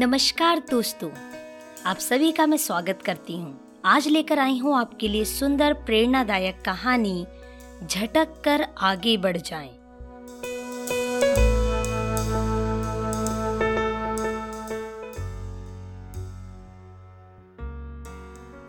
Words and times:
नमस्कार 0.00 0.58
दोस्तों, 0.70 1.08
आप 1.86 1.96
सभी 1.96 2.30
का 2.32 2.44
मैं 2.46 2.56
स्वागत 2.56 3.02
करती 3.02 3.36
हूँ। 3.36 3.80
आज 3.84 4.06
लेकर 4.08 4.38
आई 4.38 4.58
हूँ 4.58 4.76
आपके 4.76 5.08
लिए 5.08 5.24
सुंदर, 5.24 5.72
प्रेरणादायक 5.72 6.62
कहानी, 6.64 7.26
झटक 7.84 8.40
कर 8.44 8.66
आगे 8.78 9.16
बढ़ 9.16 9.36
जाएँ। 9.36 9.68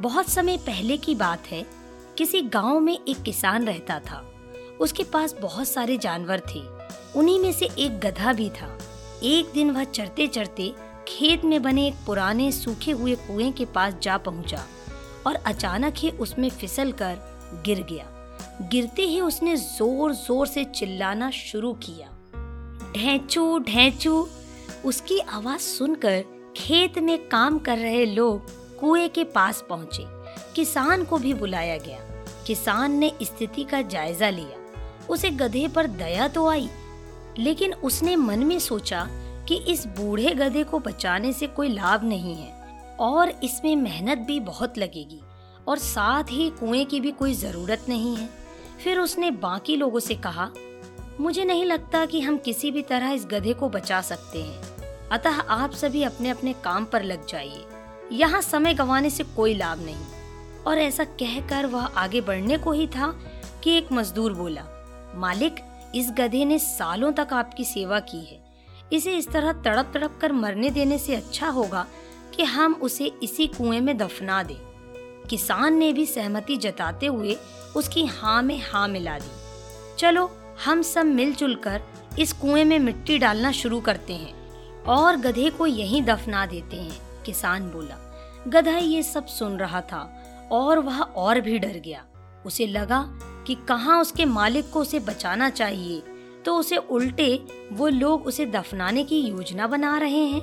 बहुत 0.00 0.28
समय 0.28 0.56
पहले 0.56 0.96
की 0.96 1.14
बात 1.14 1.46
है, 1.46 1.64
किसी 2.18 2.42
गाँव 2.42 2.80
में 2.80 2.98
एक 3.08 3.22
किसान 3.22 3.66
रहता 3.66 4.00
था। 4.00 4.24
उसके 4.80 5.04
पास 5.04 5.36
बहुत 5.42 5.68
सारे 5.68 5.98
जानवर 5.98 6.42
थे, 6.54 6.66
उन्हीं 7.16 7.40
में 7.40 7.52
से 7.52 7.68
एक 7.78 8.00
गधा 8.00 8.32
भी 8.32 8.50
था। 8.50 8.78
एक 9.22 9.52
दिन 9.54 9.70
वह 9.70 9.84
चरते 9.84 10.26
चरते 10.26 10.74
खेत 11.08 11.44
में 11.44 11.62
बने 11.62 11.86
एक 11.86 11.94
पुराने 12.06 12.50
सूखे 12.52 12.90
हुए 12.90 13.14
कुएँ 13.16 13.50
के 13.52 13.64
पास 13.64 13.94
जा 14.02 14.16
पहुँचा 14.18 14.64
और 15.26 15.34
अचानक 15.46 15.94
ही 15.96 16.10
उसमें 16.10 16.48
फिसल 16.50 16.92
कर 16.92 17.16
गिर 17.66 17.82
गया। 17.82 18.04
गिरते 18.70 19.02
ही 19.02 19.20
उसने 19.20 19.56
ज़ोर 19.56 20.12
ज़ोर 20.14 20.46
से 20.46 20.64
चिल्लाना 20.64 21.30
शुरू 21.30 21.72
किया। 21.82 22.08
ढेंचू 22.96 23.58
ढेंचू, 23.58 24.28
उसकी 24.84 25.18
आवाज़ 25.18 25.60
सुनकर 25.60 26.24
खेत 26.56 26.98
में 26.98 27.18
काम 27.28 27.58
कर 27.58 27.78
रहे 27.78 28.04
लोग 28.06 28.50
कुएँ 28.80 29.08
के 29.08 29.24
पास 29.24 29.64
पहुँचे। 29.68 30.04
किसान 30.54 31.04
को 31.04 31.18
भी 31.18 31.34
बुलाया 31.34 31.76
गया। 31.78 31.98
किसान 32.46 32.92
ने 32.92 33.12
स्थिति 33.22 33.64
का 33.64 33.82
जायजा 33.82 34.30
लिया। 34.30 35.06
उसे 35.10 35.30
गधे 35.30 35.66
पर 35.68 35.86
दया 35.86 36.28
तो 36.28 36.46
आई, 36.48 36.68
लेकिन 37.38 37.74
उसने 37.74 38.16
मन 38.16 38.38
में 38.38 38.58
सोचा 38.58 39.08
कि 39.48 39.56
इस 39.56 39.86
बूढ़े 39.86 40.34
गधे 40.34 40.64
को 40.64 40.78
बचाने 40.78 41.32
से 41.32 41.46
कोई 41.46 41.68
लाभ 41.68 42.04
नहीं 42.04 42.34
है 42.34 42.52
और 43.00 43.28
इसमें 43.28 43.76
मेहनत 43.76 44.18
भी 44.18 44.40
बहुत 44.40 44.78
लगेगी 44.78 45.20
और 45.68 45.78
साथ 45.78 46.24
ही 46.24 46.50
कुएँ 46.50 46.84
की 46.84 47.00
भी 47.00 47.10
कोई 47.10 47.34
ज़रूरत 47.34 47.86
नहीं 47.88 48.16
है। 48.16 48.28
फिर 48.84 48.98
उसने 48.98 49.30
बाकी 49.30 49.76
लोगों 49.76 50.00
से 50.00 50.14
कहा, 50.14 50.50
मुझे 51.20 51.44
नहीं 51.44 51.64
लगता 51.64 52.06
कि 52.06 52.20
हम 52.20 52.36
किसी 52.36 52.70
भी 52.70 52.82
तरह 52.82 53.10
इस 53.10 53.26
गधे 53.26 53.52
को 53.52 53.68
बचा 53.68 54.00
सकते 54.00 54.42
हैं। 54.42 54.62
अतः 55.08 55.40
आप 55.40 55.72
सभी 55.72 56.02
अपने 56.02 56.28
अपने 56.28 56.52
काम 56.52 56.84
पर 56.84 57.02
लग 57.02 57.26
जाइए। 57.26 57.64
यहाँ 58.12 58.40
समय 58.40 58.74
गंवाने 58.74 59.10
से 59.10 59.24
कोई 59.24 59.54
लाभ 59.54 59.78
नहीं। 59.80 60.06
और 60.66 60.78
ऐसा 60.78 61.04
कहकर 61.04 61.66
वह 61.66 61.84
आगे 61.84 62.20
बढ़ने 62.20 62.58
को 62.58 62.72
ही 62.72 62.86
था 62.86 63.20
कि 63.64 63.70
एक 63.70 63.92
मजदूर 63.92 64.32
बोला, 64.32 64.64
मालिक, 65.14 65.56
इस 65.94 66.10
गधे 66.10 66.44
ने 66.44 66.58
सालों 66.58 67.12
तक 67.12 67.28
आपकी 67.32 67.64
सेवा 67.64 68.00
की 68.00 68.24
है। 68.24 68.47
इसे 68.92 69.16
इस 69.16 69.28
तरह 69.28 69.52
तड़प 69.52 69.90
तड़प 69.94 70.18
कर 70.20 70.32
मरने 70.32 70.70
देने 70.70 70.98
से 70.98 71.14
अच्छा 71.14 71.48
होगा 71.48 71.86
कि 72.36 72.42
हम 72.44 72.74
उसे 72.74 73.06
इसी 73.22 73.46
कुएँ 73.46 73.80
में 73.80 73.96
दफना 73.98 74.42
दें। 74.42 74.56
किसान 75.30 75.74
ने 75.74 75.92
भी 75.92 76.06
सहमति 76.06 76.56
जताते 76.56 77.06
हुए 77.06 77.36
उसकी 77.76 78.04
हाँ 78.06 78.42
में 78.42 78.62
हाँ 78.70 78.88
मिला 78.88 79.18
दी। 79.18 79.30
चलो, 79.98 80.30
हम 80.64 80.82
सब 80.82 81.06
मिलजुल 81.06 81.54
कर 81.54 81.82
इस 82.18 82.32
कुएँ 82.32 82.64
में 82.64 82.78
मिट्टी 82.78 83.18
डालना 83.18 83.52
शुरू 83.52 83.80
करते 83.80 84.12
हैं 84.12 84.84
और 84.84 85.16
गधे 85.16 85.50
को 85.50 85.66
यहीं 85.66 86.02
दफना 86.02 86.46
देते 86.46 86.76
हैं, 86.76 87.22
किसान 87.26 87.70
बोला। 87.70 88.04
गधा 88.48 88.76
ये 88.76 89.02
सब 89.02 89.26
सुन 89.26 89.56
रहा 89.58 89.80
था 89.80 90.00
और 90.52 90.78
वह 90.78 91.00
और 91.00 91.40
भी 91.40 91.58
डर 91.58 91.80
गया। 91.84 92.04
उसे 92.46 92.66
लगा 92.66 93.02
कि 93.46 93.54
कहाँ 93.68 94.00
उसके 94.00 94.24
मालिक 94.24 94.70
को 94.70 94.80
उसे 94.80 94.98
बचाना 94.98 95.50
चाहिए 95.50 96.02
तो 96.48 96.54
उसे 96.56 96.76
उल्टे 96.76 97.28
वो 97.72 97.88
लोग 97.88 98.26
उसे 98.26 98.44
दफनाने 98.46 99.02
की 99.04 99.18
योजना 99.20 99.66
बना 99.66 99.96
रहे 99.98 100.24
हैं। 100.24 100.40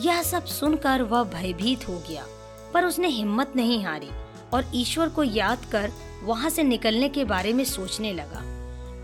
यह 0.00 0.22
सब 0.22 0.44
सुनकर 0.44 1.02
वह 1.02 1.22
भयभीत 1.24 1.88
हो 1.88 1.94
गया, 2.08 2.26
पर 2.74 2.84
उसने 2.84 3.08
हिम्मत 3.08 3.52
नहीं 3.56 3.82
हारी 3.84 4.10
और 4.54 4.70
ईश्वर 4.74 5.08
को 5.08 5.22
याद 5.22 5.64
कर 5.64 5.92
वहाँ 6.22 6.50
से 6.50 6.62
निकलने 6.62 7.08
के 7.08 7.24
बारे 7.24 7.52
में 7.52 7.64
सोचने 7.64 8.12
लगा। 8.12 8.42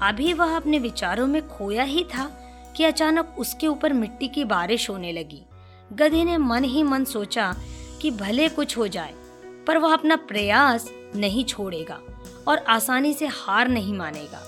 अभी 0.08 0.32
वह 0.32 0.54
अपने 0.56 0.78
विचारों 0.78 1.26
में 1.26 1.48
खोया 1.48 1.82
ही 1.82 2.04
था 2.04 2.30
कि 2.76 2.84
अचानक 2.84 3.34
उसके 3.38 3.66
ऊपर 3.66 3.92
मिट्टी 3.92 4.28
की 4.28 4.44
बारिश 4.44 4.88
होने 4.90 5.12
लगी। 5.12 5.42
गधे 5.92 6.22
ने 6.24 6.36
मन 6.38 6.64
ही 6.64 6.82
मन 6.82 7.04
सोचा 7.04 7.54
कि 8.02 8.10
भले 8.10 8.48
कुछ 8.48 8.76
हो 8.78 8.86
जाए, 8.88 9.14
पर 9.66 9.78
वह 9.78 9.92
अपना 9.92 10.16
प्रयास 10.28 10.88
नहीं 11.16 11.44
छोड़ेगा 11.44 11.98
और 12.48 12.58
आसानी 12.68 13.12
से 13.14 13.26
हार 13.26 13.68
नहीं 13.68 13.94
मानेगा। 13.94 14.42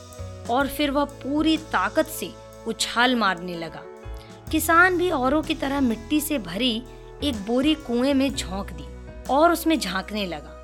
और 0.51 0.69
फिर 0.69 0.91
वह 0.91 1.05
पूरी 1.05 1.57
ताकत 1.57 2.07
से 2.07 2.33
उछाल 2.67 3.17
मारने 3.17 3.55
लगा। 3.55 3.83
किसान 4.51 4.99
भी 4.99 5.11
औरों 5.11 5.43
की 5.43 5.55
तरह 5.55 5.81
मिट्टी 5.81 6.21
से 6.21 6.39
भरी 6.39 6.83
एक 7.23 7.35
बोरी 7.47 7.75
कुएँ 7.75 8.15
में 8.15 8.35
झोंक 8.35 8.71
दी 8.71 8.87
और 9.31 9.53
उसमें 9.53 9.79
झांकने 9.79 10.27
लगा। 10.27 10.57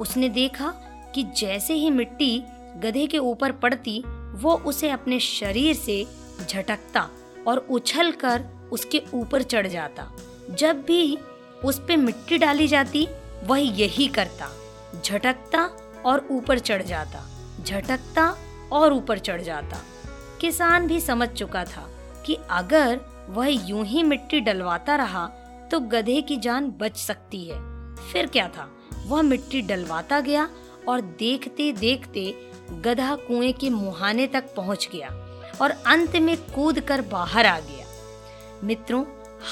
उसने 0.00 0.28
देखा 0.28 0.74
कि 1.14 1.22
जैसे 1.36 1.74
ही 1.74 1.90
मिट्टी 1.90 2.42
गधे 2.76 3.06
के 3.06 3.18
ऊपर 3.18 3.52
पड़ती, 3.52 4.02
वो 4.34 4.54
उसे 4.54 4.90
अपने 4.90 5.20
शरीर 5.20 5.74
से 5.74 6.06
झटकता 6.48 7.08
और 7.46 7.58
उछल 7.70 8.10
कर 8.12 8.44
उसके 8.72 9.02
ऊपर 9.14 9.42
चढ़ 9.42 9.66
जाता। 9.66 10.10
जब 10.50 10.82
भी 10.82 11.18
उस 11.64 11.78
पे 11.88 11.96
मिट्टी 11.96 12.38
डाली 12.38 12.68
जाती, 12.68 13.08
वह 13.44 13.58
यही 13.58 14.06
करता, 14.06 14.48
झटकता 15.04 15.64
और 16.06 16.26
ऊपर 16.30 16.58
चढ़ 16.58 16.82
जाता। 16.82 17.26
झटकता 17.64 18.36
और 18.72 18.92
ऊपर 18.92 19.18
चढ़ 19.18 19.40
जाता। 19.40 19.80
किसान 20.40 20.86
भी 20.86 21.00
समझ 21.00 21.28
चुका 21.28 21.64
था 21.64 21.88
कि 22.26 22.36
अगर 22.50 23.00
वह 23.28 23.48
यूँ 23.68 23.84
ही 23.84 24.02
मिट्टी 24.02 24.40
डलवाता 24.40 24.96
रहा 24.96 25.26
तो 25.70 25.80
गधे 25.80 26.20
की 26.22 26.36
जान 26.36 26.70
बच 26.80 26.96
सकती 26.96 27.44
है। 27.44 27.58
फिर 28.02 28.26
क्या 28.26 28.48
था? 28.48 28.68
वह 29.06 29.22
मिट्टी 29.22 29.62
डलवाता 29.62 30.20
गया 30.20 30.48
और 30.88 31.00
देखते 31.18 31.72
देखते 31.72 32.34
गधा 32.82 33.14
कुएँ 33.18 33.52
के 33.52 33.70
मुहाने 33.70 34.26
तक 34.26 34.54
पहुँच 34.54 34.88
गया 34.92 35.08
और 35.60 35.70
अंत 35.86 36.16
में 36.16 36.36
कूद 36.36 36.80
कर 36.80 37.00
बाहर 37.02 37.46
आ 37.46 37.58
गया। 37.60 37.86
मित्रों, 38.64 39.04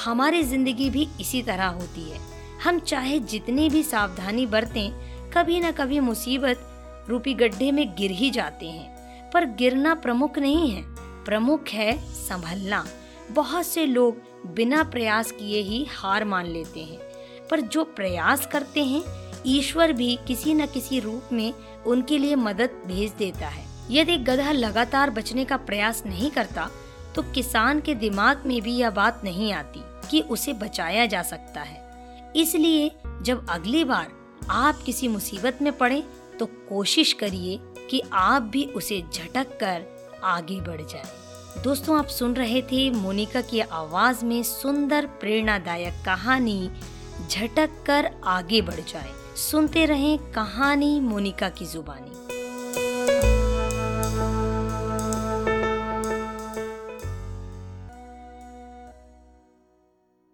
हमारी 0.05 0.43
ज़िंदगी 0.43 0.89
भी 0.89 1.07
इसी 1.21 1.41
तरह 1.41 1.65
होती 1.65 2.09
है। 2.09 2.19
हम 2.63 2.79
चाहे 2.79 3.19
जितनी 3.19 3.69
भी 3.69 3.83
सावधानी 3.83 4.45
बरतें, 4.45 4.91
कभी 5.31 5.59
न 5.59 5.71
कभी 5.71 5.99
मुसीबत 5.99 7.05
रूपी 7.09 7.33
गड्ढे 7.33 7.71
में 7.71 7.87
गिर 7.95 8.11
ही 8.11 8.29
जाते 8.31 8.65
हैं। 8.65 8.92
पर 9.33 9.45
गिरना 9.45 9.93
प्रमुख 9.95 10.37
नहीं 10.39 10.69
है। 10.71 10.81
प्रमुख 11.25 11.69
है 11.69 11.97
संभलना। 12.13 12.85
बहुत 13.31 13.65
से 13.65 13.85
लोग 13.85 14.17
बिना 14.45 14.83
प्रयास 14.83 15.31
किए 15.31 15.61
ही 15.61 15.85
हार 15.91 16.25
मान 16.25 16.45
लेते 16.45 16.79
हैं। 16.79 16.99
पर 17.51 17.61
जो 17.61 17.83
प्रयास 17.83 18.45
करते 18.45 18.83
हैं, 18.83 19.03
ईश्वर 19.45 19.93
भी 19.93 20.17
किसी 20.27 20.53
न 20.53 20.65
किसी 20.65 20.99
रूप 20.99 21.29
में 21.33 21.53
उनके 21.87 22.17
लिए 22.17 22.35
मदद 22.35 22.81
भेज 22.87 23.11
देता 23.11 23.47
है। 23.47 23.65
यदि 23.91 24.17
गधा 24.17 24.51
लगातार 24.51 25.09
बचने 25.09 25.45
का 25.45 25.57
प्रयास 25.57 26.03
नहीं 26.05 26.29
करता 26.31 26.69
तो 27.15 27.21
किसान 27.23 27.79
के 27.79 27.95
दिमाग 27.95 28.43
में 28.45 28.61
भी 28.61 28.75
यह 28.75 28.89
बात 28.89 29.21
नहीं 29.23 29.51
आती 29.53 29.81
कि 30.09 30.21
उसे 30.21 30.53
बचाया 30.53 31.05
जा 31.05 31.21
सकता 31.21 31.61
है। 31.61 32.31
इसलिए 32.35 32.91
जब 33.21 33.49
अगली 33.49 33.83
बार 33.83 34.11
आप 34.49 34.81
किसी 34.85 35.07
मुसीबत 35.07 35.59
में 35.61 35.71
पड़े 35.77 36.03
तो 36.39 36.45
कोशिश 36.69 37.13
करिए 37.13 37.59
कि 37.89 38.01
आप 38.13 38.41
भी 38.41 38.65
उसे 38.65 39.03
झटक 39.13 39.59
कर 39.59 39.85
आगे 40.23 40.61
बढ़ 40.61 40.81
जाए। 40.81 41.03
दोस्तों, 41.63 41.99
आप 41.99 42.07
सुन 42.07 42.33
रहे 42.33 42.61
थे 42.61 42.89
मोनिका 42.91 43.41
की 43.41 43.59
आवाज़ 43.59 44.25
में 44.25 44.43
सुंदर 44.43 45.05
प्रेरणादायक 45.05 45.93
कहानी, 46.05 46.71
झटक 47.29 47.69
कर 47.85 48.11
आगे 48.23 48.61
बढ़ 48.61 48.75
जाए। 48.75 49.11
सुनते 49.35 49.85
रहें 49.85 50.31
कहानी 50.31 50.99
मोनिका 50.99 51.49
की 51.49 51.65
जुबानी। 51.65 52.22